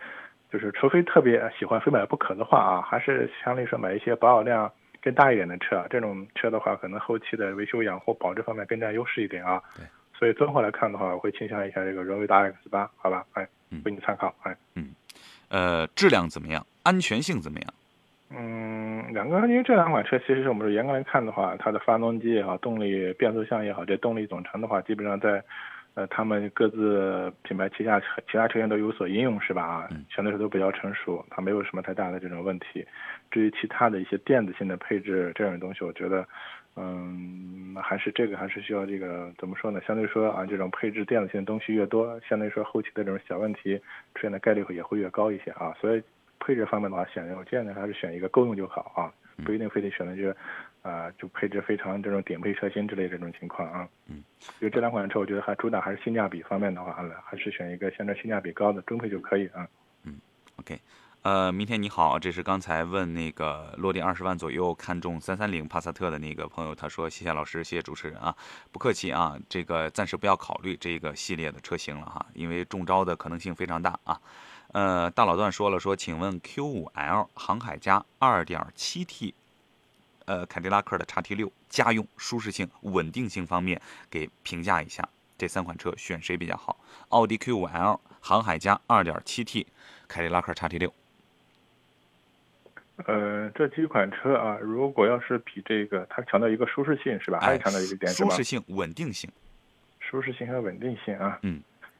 [0.51, 9.61] 就是除非特别喜欢非买不可的话啊，还是相对说买一些保有量更大一点的车，这种车的话，可能后期的维修养护保值方面更占优势一点啊。
[9.75, 9.85] 对，
[10.17, 13.25] 所以综合来看的话，我会倾向一下这个荣威的 RX 八，好吧？
[13.33, 13.47] 哎，
[13.85, 14.89] 为你参考，哎，嗯。
[15.49, 16.63] 呃，质量怎么样？
[16.83, 17.73] 安全性怎么样？
[18.29, 25.43] 嗯，两个，因为这两款车其实是我们说严格来看的话，它的发动机也好，动力变速箱也好，这动力总成的话，基本上在
[25.95, 29.63] 呃他们各自品牌旗下其他车型都有所应用，是吧？
[29.63, 32.85] 啊，相对来说都比较成熟，它没有什么太大的这种问题。
[33.31, 36.27] 至于其他的一些电子性的配置这样的东西，我觉得。
[36.81, 39.81] 嗯，还是这个还是需要这个怎么说呢？
[39.85, 43.77] 相对说啊，这种配置电子性的东西越多，相对说后期的这种小问题
[44.15, 45.75] 出现的概率会也会越高一些啊。
[45.81, 46.01] 所以
[46.39, 49.11] 配置方面的话，选我建议还是选一个够用就好啊，
[49.43, 50.33] 不一定非得选择就
[50.81, 53.87] 啊就配置非常这种顶配车型之类这种情况啊。
[54.07, 54.23] 嗯，
[54.59, 56.93] 因为这两款车我觉得还主打还是性价比方面的话，
[57.25, 59.67] 还是选一个相对性价比高的中配就可以啊。
[60.03, 60.19] 嗯
[60.57, 60.79] ，OK。
[61.21, 68.33] 呃，明天你好，这是刚才问那个落地二十万左右看中三三零帕萨特的那个朋友，他说谢谢老师，谢谢主持人啊，
[68.71, 74.17] 不客气啊，这个暂时不要考虑这个系列的车型了哈，因为中招的可能性非常大啊。
[74.71, 79.35] 呃，大老段说了说，请问 Q 五 L 航海家二点七 T，
[80.29, 86.77] 呃，凯迪拉克的叉 T 六家用舒适性、稳定性方面给评价一下，这三款车选谁比较好？
[87.07, 89.65] 奥迪 Q 五 L、航海家二点七 T、
[90.07, 90.93] 凯迪拉克叉 T 六。
[93.07, 97.39] 呃，这几款车啊，如果要是比这个，它强调一个舒适性是吧？
[97.39, 98.05] 还强调一个？
[98.09, 99.31] 舒适性、稳定性。
[99.99, 101.39] 舒适性和稳定性啊。
[101.41, 101.59] 嗯。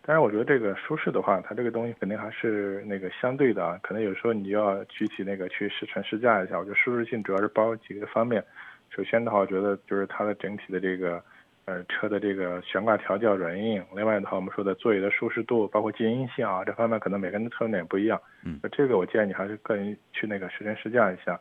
[0.10, 3.80] 但是我觉得这个舒适的话，它这个东西肯定还是那个相对的啊。
[3.84, 6.58] 可能有时候你要具体那个去试乘试驾一下。
[6.58, 8.44] 我觉得舒适性主要是包几个方面。
[8.90, 11.24] 首先的话，我觉得就是它的整体的这个。
[11.66, 18.20] 呃，车的这个悬挂调教软硬，另外的话，我们说的座椅的舒适度，包括静音性啊，这方面可能每个人的特点不一样。
[18.44, 21.40] 嗯，这个我建议你还是个人去那个试乘试驾一下。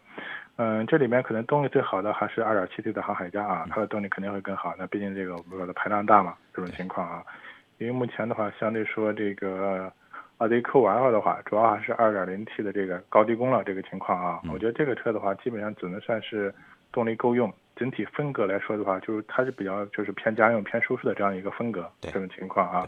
[0.57, 4.75] 嗯，这里面可能动力最好的还是 2.7T 的航海家啊，它的动力肯定会更好。
[4.77, 7.25] 那毕竟这个我们说的排量大嘛，这种情况啊。
[7.79, 9.93] 因为目前的话，相对说这个
[10.39, 14.41] 奥迪 Q5L 的话，主要还是 2.0T 的这个高低功了这个情况啊。
[14.53, 16.55] 我觉得这个车的话，基本上只能算是
[16.93, 17.53] 动力够用。
[17.77, 22.87] 整体风格来说的话，就是它是比较就是偏家用、偏舒适的这样一个风格，这种情况啊。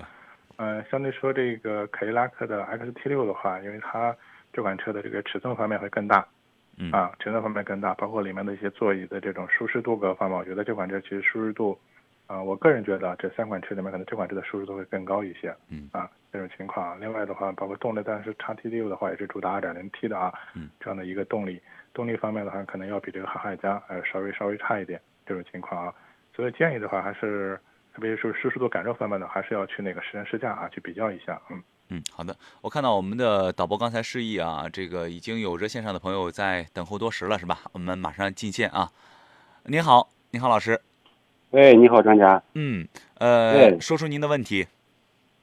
[0.57, 4.15] 呃，相对说这个凯迪拉克的 XT6 的话，因为它
[4.53, 6.27] 这款车的这个尺寸方面会更大，
[6.91, 11.79] 啊，尺寸方面更大，包括里面的一些座椅的这种舒适度各方面，我觉得这款车其实舒适度，
[12.31, 16.99] 啊，我个人觉得这三款车里面可能这款车的舒适度会更高一些，嗯，啊，这种情况。
[17.01, 21.61] 另外的话，包括动力，但是叉 T 六的话也是主打 2.0T 的啊，嗯，这样的一个动力。
[21.93, 25.93] 动力方面的话，可能要比这个航海家呃稍微稍微差一点这种情况啊，
[26.33, 27.59] 所以建议的话还是，
[27.93, 37.59] 特别是舒适度感受方面的，还是要去那个试乘试驾啊，去比较一下，嗯嗯，好的，我看到我们的导播刚才示意啊，这个已经有热线上的朋友在等候多时了，是吧？
[37.73, 38.89] 我们马上进线啊。
[39.65, 40.81] 您好，您好，老师。
[41.51, 42.41] 喂，你好，专家。
[42.55, 42.87] 嗯，
[43.19, 44.65] 呃，说出您的问题。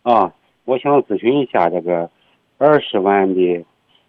[0.04, 2.10] 啊，我想咨询一下这个
[2.58, 3.66] 二十万的，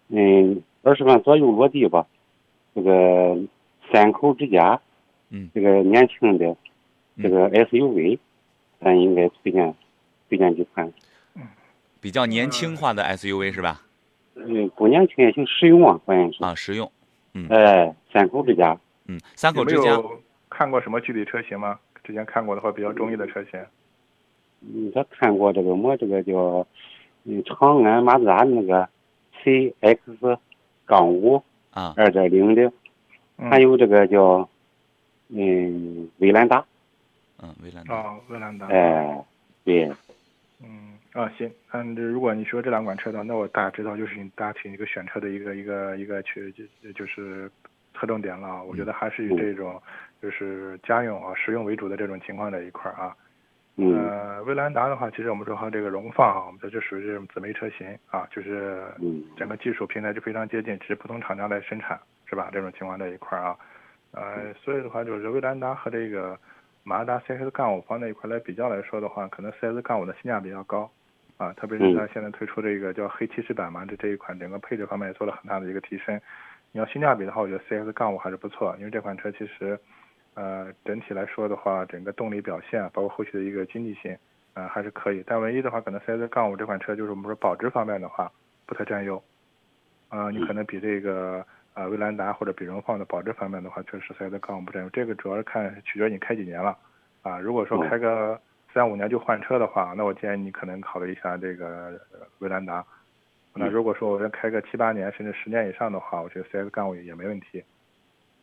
[0.07, 2.07] 嗯，二十万左右落地吧。
[2.73, 3.37] 这个
[3.91, 4.79] 三口之家，
[5.29, 6.55] 嗯，这个年轻的
[7.21, 8.17] 这个 SUV，
[8.79, 9.75] 咱应该推荐
[10.29, 10.89] 推荐几款？
[11.35, 11.41] 嗯，
[11.99, 13.81] 比较年轻化的 SUV 是吧？
[14.35, 16.89] 嗯，不年轻也行，实用啊，关键是啊，实用。
[17.33, 20.01] 嗯，哎，三口之家，嗯，三口之家，
[20.49, 21.77] 看过什么具体车型吗？
[22.09, 23.63] 之前看过的话，比较中意的车型。
[24.61, 25.95] 嗯，他看过这个么？
[25.95, 26.65] 这个叫
[27.23, 28.89] 嗯长安马自达那个
[29.43, 30.39] CX
[30.87, 31.43] 杠五。
[31.69, 32.73] 啊，二点零的，
[33.37, 34.49] 还有这个叫，
[35.27, 36.65] 嗯，威兰达，
[37.43, 39.23] 嗯，威兰达，哦，威兰达，哎，
[39.63, 39.87] 对，
[40.63, 47.49] 嗯，啊，行，嗯，如果你说这两款车的，那我大家知道就是你大体一个选车的一个一个一个去就就是
[47.93, 48.63] 侧重点了。
[48.63, 49.79] 我觉得还是以这种
[50.21, 53.15] 就是家用啊实用为主的这种情况这一块儿啊。
[53.81, 62.49] 嗯呃，威兰达的话，其实我们说和这个荣放啊，我们这就属于这种姊妹车型啊，就是嗯整个技术平台就非常接近，只是不同厂家来生产，是吧？
[62.51, 63.55] 这种情况这一块儿啊，
[64.11, 66.37] 呃，所以的话就是威兰达和这个
[66.83, 70.91] 马自达 CX 杠五方那一块来比较来说的话，可能 CX 杠五的性价比较高
[71.37, 76.19] 啊，特别是它现在推出这个叫黑骑士版嘛，这这一款整个配置方面也做了很大的一个提升。
[76.73, 79.79] 你要性价比的话，我觉得 CX 杠五还是不错，因为这款车其实。
[80.35, 84.17] 呃，整体来说的话，整个动力表现，包括后续的一个经济性，
[84.53, 85.23] 呃，还是可以。
[85.27, 88.31] 但唯一的话，可能 CS 杠五这款车就是我们说保值方面的话，
[88.65, 89.21] 不太占优。
[90.07, 94.89] 啊，你可能比这个呃威兰达或者比荣放的保值方面的话，确实 CS 杠五不占优。
[94.89, 96.77] 这个主要是看取决于你开几年了。
[97.21, 98.39] 啊，如果说开个
[98.73, 101.99] 三五年就换车的话，那我建议你可能考虑一下这个
[102.39, 102.85] 威兰达。
[103.53, 107.63] 那如果说我要开个七八年甚至十年以上的话，我觉得 CS 杠五也没问题。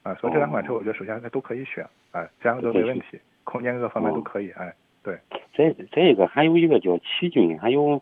[0.07, 5.19] 啊，所以这两款车我觉得首先它都可以选，哎，这样都没问题，空间各方面都可以，哎，对。
[5.53, 8.01] 这这个还有一个叫奇骏，还有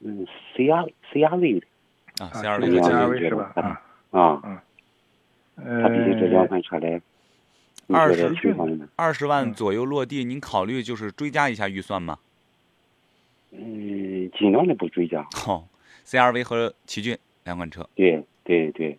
[0.00, 1.66] 嗯 C R C R V 的
[2.18, 3.52] 啊，C R 的 V，C 的 R V 是吧？
[3.54, 4.62] 啊啊，
[5.56, 7.00] 嗯，它比这两款车来，
[7.88, 8.26] 二十
[8.96, 12.18] 二十嗯万左右落地，您考虑就是追加一下预算吗？
[13.52, 15.26] 嗯，尽量的不追加。
[15.46, 15.64] 哦
[16.04, 17.88] ，C R V 和奇骏两款车。
[17.94, 18.98] 对对对。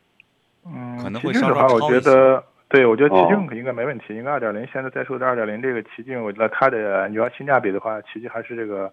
[0.73, 4.65] 嗯，可能会奇骏的话，我觉得，对我觉得奇骏应该没问题，应该二点零。
[4.67, 8.91] 现在在售的二点零这个奇骏，我觉得它的你要性价比的话，奇骏还是这个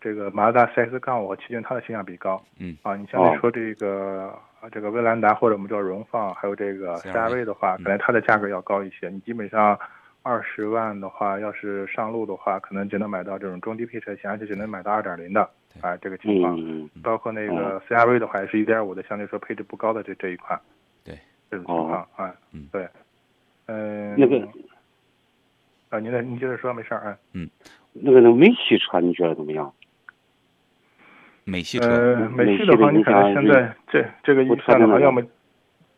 [0.00, 2.42] 这个马自达 CX 杠五和奇骏它的性价比高。
[2.58, 4.34] 嗯啊，你像你说这个
[4.70, 9.08] 这个威兰达或者我们叫荣放，还有这个 CRV 的话，可能它的价格要高一些。
[9.08, 9.78] 你基本上
[10.22, 15.48] 二十万的话，要是上路的话，可能只能买到这种中低配车型，而且只能买到二点零的。
[15.80, 16.54] 啊，这个情况，
[17.02, 20.60] 包括那个 CRV 的话，也是一点五的，相对说配置不高的这这一款。
[21.52, 22.88] 对，这种情况啊，嗯，对，
[23.66, 24.48] 嗯，那个，
[25.90, 27.18] 啊，您再您接着说，没事儿啊。
[27.34, 27.48] 嗯，
[27.92, 29.70] 那个那美系车你觉得怎么样？
[31.44, 35.22] 美系车，呃，美系的话，你可能现在这这个预算的话，要么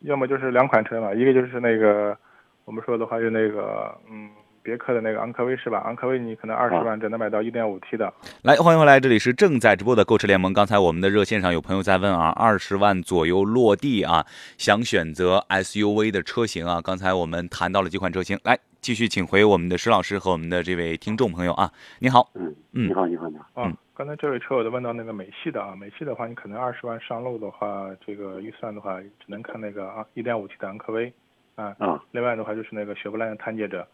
[0.01, 2.17] 要么就是两款车嘛，一个就是那个
[2.65, 4.29] 我们说的话，就那个嗯。
[4.65, 5.77] 别克的那个昂科威是吧？
[5.85, 8.11] 昂科威你可能二十万只能买到一点五 T 的。
[8.41, 10.51] 来，欢迎回来，这里是正在直播的购车联盟。
[10.51, 14.25] 刚才我们的热线上有朋友在问啊，二十万左右落地啊，
[14.57, 16.81] 想选择 SUV 的车型啊。
[16.81, 21.71] 刚才我们谈到了几款车型，来继续请回我们的石老师和我们的这位听众朋友啊。
[21.99, 23.61] 你好，嗯嗯，你好你好你好。
[23.61, 31.13] 啊，刚才这位车友的问到那个美系的啊，美系的话，你可能二十万上路的话，这个预算的话，只能看那个啊一点五 T 的昂科威
[31.53, 31.75] 啊。
[31.77, 32.03] 啊。
[32.09, 33.87] 另外的话就是那个雪佛兰的探界者。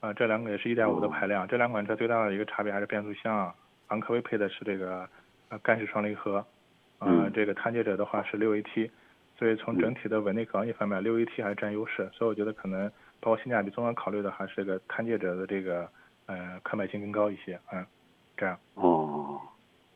[0.00, 3.52] 啊，这两个也是一点五的排量，这两款车最大的一个差别还是变速箱，
[3.88, 5.08] 昂科威配的是这个
[5.48, 6.44] 呃干式双离合，
[6.98, 8.90] 啊，这个探界者的话是六 AT，
[9.38, 12.88] 所以从整体的稳定抗逆方面，六 AT 还是占优势，所以我觉得可能
[13.20, 15.88] 包括性价比综合考虑的，还是这个探界者的这个
[16.26, 17.84] 呃可买性更高一些，嗯，
[18.36, 18.58] 这样。
[18.74, 19.40] 哦，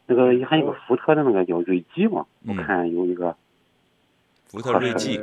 [0.07, 3.37] 那个还有个福特的那个叫锐际嘛，我看有一个。
[4.49, 5.21] 福特锐际。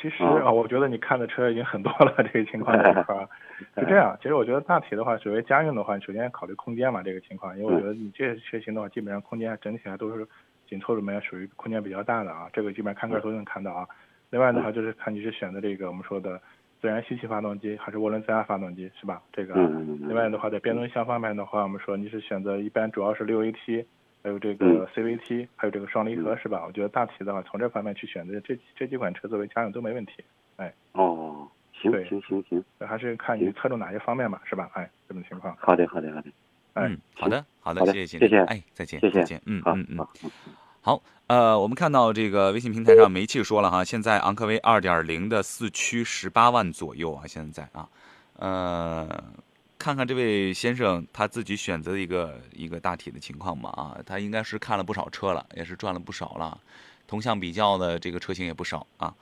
[0.00, 3.28] 其实啊，我觉得你看的车已经很多了， 这个情况这一块
[3.74, 4.16] 是这样。
[4.20, 10.26] 其实我觉得大体的话，作为家用的话，首先考虑空间嘛，这个情况，因为我觉得你这些车型的话，基本上空间整体还都是
[10.68, 13.86] 紧凑里面属于空间比较大的啊，这个基本上看个都能看到啊。
[14.30, 16.40] 另外的话，就是看你是选择这个我们说的
[16.80, 19.22] 自然吸气发动机还是涡轮增压发动机，是吧？
[19.32, 19.54] 这个。
[19.54, 23.86] 另外的话，在变速箱方面的话，我们说你是选择一般主要是六 AT。
[24.26, 26.64] 还有这个 CVT，还有这个双离合是吧？
[26.66, 30.14] 我觉得大体的话，从这方面去选择这这几款车作为家用都没问题。
[30.56, 34.68] 哎，哦，行行行行，还是看你侧重哪些方面吧，是吧？
[34.74, 35.56] 哎，这种情况。
[35.60, 36.28] 好的，好的，好的。
[36.74, 40.04] 嗯，好的，好的，谢谢，谢谢，哎，再见，谢谢，再见，嗯嗯嗯，
[40.80, 47.88] 好，呃，我们看到这个微信平台上煤气说了哈，现在昂科威二点零的四驱十八万左右啊，现在啊，
[48.40, 49.08] 呃。
[49.86, 56.60] 看看这位先生他自己选择的一个一个大体的情况吧啊，他应该是看了不少车了，也是赚了不少了，
[57.06, 59.14] 同向比较的这个车型也不少啊。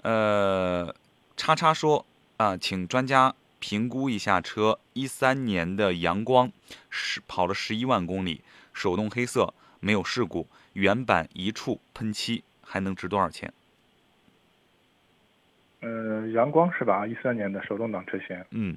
[0.00, 0.94] 呃，
[1.36, 2.06] 叉叉说
[2.38, 6.50] 啊，请专家评估一下车，一三年的阳光，
[6.88, 8.40] 十跑了十一万公里，
[8.72, 13.52] 手动黑色，没有事故，原版一处喷漆，还能值多少钱？
[15.80, 17.06] 呃，阳光是吧？
[17.06, 18.42] 一三年的手动挡车型。
[18.52, 18.74] 嗯。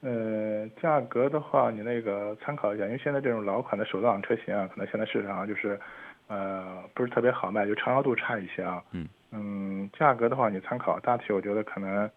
[0.00, 5.78] 呃，价格的话，你那个参考一下，因为现在这种老款的手动挡车型啊，可能现在市场上就是，
[6.28, 8.82] 呃，不是特别好卖，就畅销度差一些啊。
[8.92, 9.08] 嗯。
[9.30, 12.10] 嗯，价格的话，你参考大体，我觉得可能，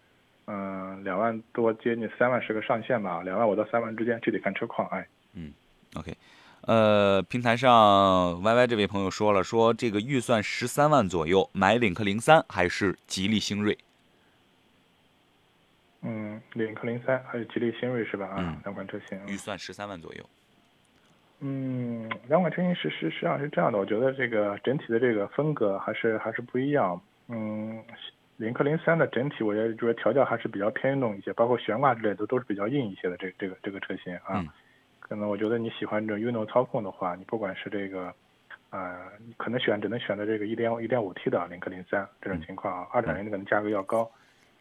[0.46, 4.88] 嗯，两万多，接近三万是个上限吧，两万五到三万之间，具体看车况。
[4.88, 5.06] 哎。
[5.34, 5.52] 嗯
[5.94, 6.16] ，OK，
[6.62, 13.76] 呃，平台上 YY 这位朋友说了，说这个预算十三万左右，买领克零三还是吉利星瑞？
[16.02, 18.26] 嗯，领克零三还有吉利星瑞是吧？
[18.26, 20.24] 啊，两款车型，预算十三万左右。
[21.40, 27.00] 嗯，两款车型是是实际上是这样的，我觉得这个整体的这个风格还是还是不一样。
[27.28, 27.82] 嗯，
[28.36, 34.40] 领克零三的整体，我觉得就是调教还是比较偏运动一些，包括悬挂之类的都是比较硬一些的这这个这个车型啊。
[34.40, 34.48] 嗯
[35.00, 38.14] 可能我觉得你喜欢这种运动操控的话，你不管是这个，
[38.70, 44.10] 呃，你可能选只能选择这个一点一点五 T 的领克零三这种情况啊，二点零的可能价格要高。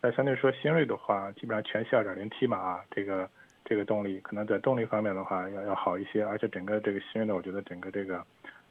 [0.01, 3.29] 但相对说新锐的话，基本上全系二点零 T 嘛啊，这个
[3.63, 8.25] 这个动力可能在动力方面的话要要好一些，而且整个这个新锐的，我觉得整个这个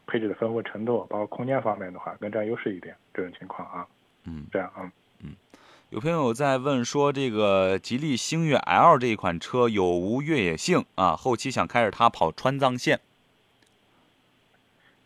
[0.07, 3.87] 配置的丰富程度，包括空间方面的话更占优势一点，这种情况啊，
[4.25, 4.91] 嗯，这样啊。
[5.23, 5.35] 嗯
[5.91, 11.17] 有朋友在问说，这个吉利星越 L 这一款车有无越野性啊？
[11.17, 13.01] 后期想开着它跑川藏线。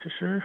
[0.02, 0.42] 其实，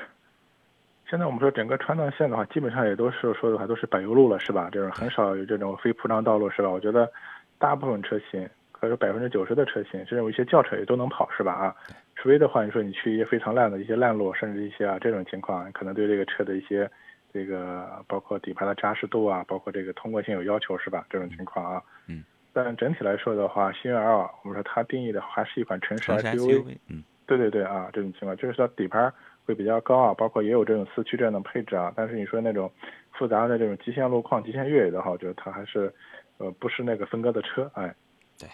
[1.10, 4.70] 现在我们说整个川藏线的话，基本上也都是说的话都是柏油路了，是吧？
[4.72, 6.70] 这种很少有这种非铺装道路，是吧？
[6.70, 7.12] 我觉得
[7.58, 11.54] 大部分车型，可以说百分之九十的车型，甚至有一些轿车也都能跑，是吧？
[11.54, 11.76] 啊，
[12.16, 16.88] 除非的话，你说你去一些非常烂的一些烂路，甚至一些啊这种情况，可能对这个车的一些
[17.34, 21.08] 这个包括底盘的扎实度啊，包括这个通过性有要求，是吧？
[21.10, 22.24] 这种情况啊，嗯。
[22.54, 29.12] 但整体来说的话，星越 L 我们说它定义的还是一款城市城市 SUV，嗯，对对对啊，这种情况就是说底盘
[29.50, 31.92] 会比较高啊，包括也有这种四驱这样的配置啊。
[31.96, 32.72] 但是你说那种
[33.14, 35.92] 复杂的这种极限路况、极限越野的话，我觉得它还是
[36.38, 37.92] 呃不是那个分割的车，哎，
[38.38, 38.48] 对，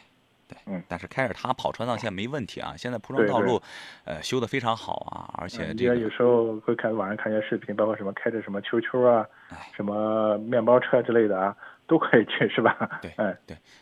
[0.68, 2.76] 嗯，但是开着它跑川藏线没问题啊。
[2.78, 3.62] 现在铺装对对道路，
[4.06, 11.54] 呃，修的非常好啊，而且嗯这个也有时候会看网上看一些视频，包括什么开着什么秋秋啊哎，什么面包车之类的啊，
[11.88, 13.02] 都可以去，是吧？
[13.02, 13.38] 对 哎，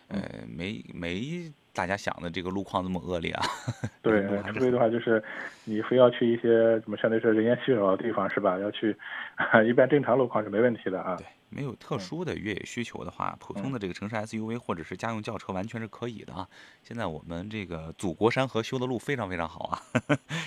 [0.08, 1.22] 呃没没
[1.74, 3.44] 大家想的这个路况这么恶劣啊。
[4.02, 4.22] 对
[4.54, 5.22] 除非 的话就是
[5.66, 8.58] 你非要去一些什么相对说人烟稀少的地方，是吧？
[8.60, 8.96] 要去，
[9.68, 11.16] 一般正常路况是没问题的啊。
[11.18, 16.48] 对，没有特殊的越野需求的话，普通的这个城市 SUV 或者是家用轿车完全是可以的啊。
[16.84, 19.82] 现在我们这个祖国山河修的路非常非常好啊，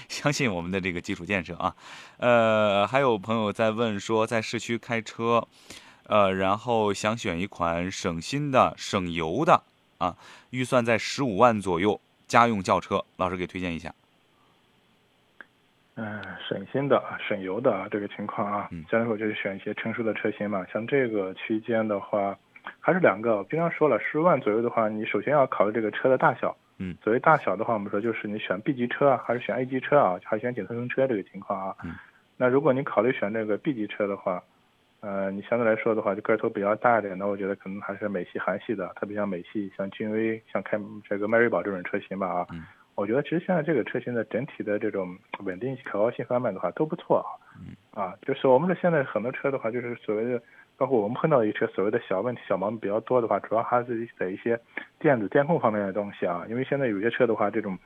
[0.09, 1.75] 相信我们的这个基础建设啊。
[2.19, 5.47] 呃，还有朋友在问说，在市区开车，
[6.05, 9.63] 呃，然后想选一款省心的、省油的
[9.99, 10.17] 啊，
[10.51, 13.95] 预算在十五万左右，家用轿车，老师给推荐一下。
[15.95, 20.65] 嗯，省心的、省油的啊这个情况啊嗯，相对说就是选一些成熟的车型嘛。
[20.71, 22.37] 像这个区间的话，
[22.81, 23.39] 还是两个。
[23.39, 26.55] 我经常说了，十万左右的话，你首先要考虑这个车的大小。
[26.79, 31.75] 嗯，所谓大小的话，我们说就是你选 B 级车啊，还是选 A 级车啊，还是选紧凑型车这个情况啊。
[31.83, 31.95] 嗯，
[32.37, 34.43] 那如果你考虑选这个 B 级车的话，
[35.01, 40.79] 呃，你相对来说的话，就个头比较大一点的，我觉得可能还是美系、韩系的，特别像美系，像君威、像开
[41.09, 42.47] 这个迈锐宝这种车型吧啊。
[42.53, 42.65] 嗯
[42.97, 47.29] 我觉得其实现在这个车型的整体的这种稳定性、可靠性方面的话都不错啊。
[47.61, 50.43] 嗯啊，就是我们的现在很多车的话，就是所谓的，
[50.79, 54.59] 包括我们碰到一些车所谓的小问题、小毛病比较多的话，主要还是在一些
[54.99, 56.47] 电子电控方面的东西啊。
[56.49, 57.77] 因为现在有些车的话，这种，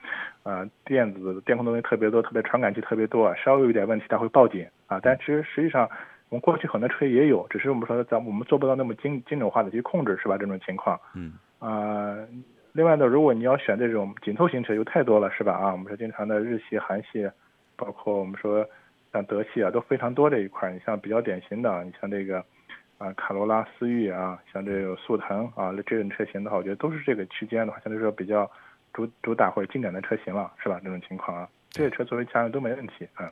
[0.45, 5.01] 呃，电子电控东西特别多，特别传感器特别多啊，稍微有点问题它会报警啊。
[5.03, 5.91] 但其实实际上，
[6.31, 10.39] 我们过去很多车也有，只是我们说咱我们做不到那么精精准化的去控制，是吧？
[10.39, 10.99] 这种情况。
[11.15, 12.17] 嗯啊、
[12.73, 15.53] 另外呢，如果你要选这种紧凑型车，又太多了，是吧？
[15.53, 17.29] 啊，我们说经常的日系、韩系，
[17.77, 18.65] 包括我们说
[19.13, 20.73] 像德系啊，都非常多这一块。
[20.73, 22.39] 你像比较典型的，你像这个
[22.99, 28.49] 啊卡罗拉、思域啊，像这个速腾啊这种车型的话，我觉得都是这个区间的话，相对说比较
[28.93, 30.81] 主主打或者经典的车型了，是吧？
[30.85, 33.29] 这种情况啊，这些车作为家用都没问题啊。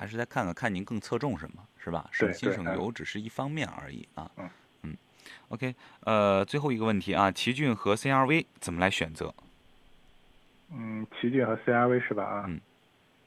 [0.00, 2.08] 还是再看看看您更侧重什么，是吧？
[2.10, 4.30] 省心省油只是一方面而已啊。
[4.38, 4.48] 嗯
[4.84, 4.96] 嗯
[5.48, 5.74] ，OK，
[6.04, 9.34] 呃，最后一个问题啊，奇骏和 CRV 怎么来选择？
[10.72, 12.24] 嗯，奇骏和 CRV 是吧？
[12.24, 12.60] 啊，嗯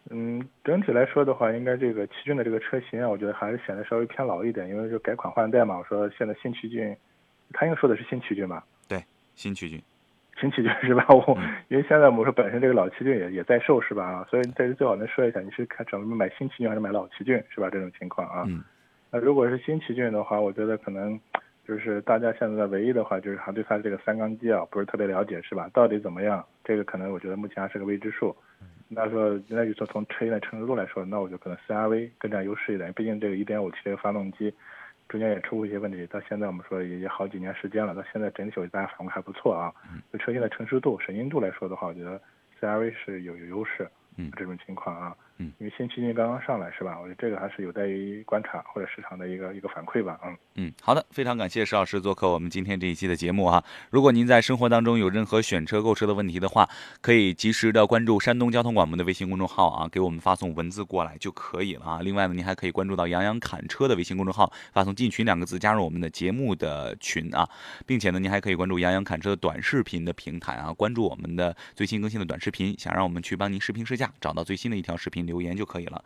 [0.09, 5.77] 嗯，整体来说的话，应该这个奇骏的这个车型啊，我觉得还是显得稍微偏老一点，因为就改款换代嘛。
[5.77, 6.97] 我说现在新奇骏，
[7.53, 8.65] 他应该说的是新奇骏吧？
[8.87, 9.05] 对
[9.35, 9.79] 新奇骏，
[10.43, 11.05] 新奇骏是吧？
[11.07, 14.03] 我嗯 因为现在我们说本身这个老奇骏也也在售是吧？
[14.03, 17.69] 啊，所以这是最好能说一下，你是看准备买新奇骏还是买老奇骏是吧？
[17.71, 18.43] 这种情况啊。
[18.47, 18.61] 嗯
[19.09, 21.17] 那如果是新奇骏的话，我觉得可能
[21.67, 25.69] 就是大家现在唯一的话，就是还对它这个三缸机啊不是特别了解，是吧？
[25.73, 26.43] 到底怎么样？
[26.63, 28.35] 这个可能我觉得目前还是个未知数。
[28.89, 34.53] 那说那就说从车型的成熟度来说，那我就可能 CRV 更占优势一点，毕竟这个 1.5T 这个发动机
[35.09, 39.73] 中间也出过一些问题，到现在我们说也也好几年时间了，到现在整体我觉得大家反馈还不错啊。
[40.11, 42.19] 就车型的成熟度、省心度来说的话，我觉得
[42.59, 43.89] CRV 是有有优势。
[44.15, 46.99] 嗯这种情况啊，嗯，因为新奇骏刚刚上来是吧？
[46.99, 50.19] 我觉得这个还是有待于观察或者市场的一个一个反馈吧。
[50.23, 53.63] 嗯嗯，好的，非常感谢石老师做客我们今天这一期的节目哈。
[53.89, 56.69] 如果您在生活当中有任何选车购车的问题的话，
[57.01, 61.99] 可以及时的关注山东交通广播的微信公众号啊，给我们发送文字过来就可以了啊。
[62.03, 67.49] 另外呢，您还可以关注到杨洋侃车的微信公众号，发送进群两个字加入我们的节目的群啊，
[67.87, 76.03] 并且呢，您还可以关注杨洋侃车的短视频的平台啊，关注我们的最新更新的短视频，想让我们去帮您视频试驾，找到最新的一条视频留言就可以了。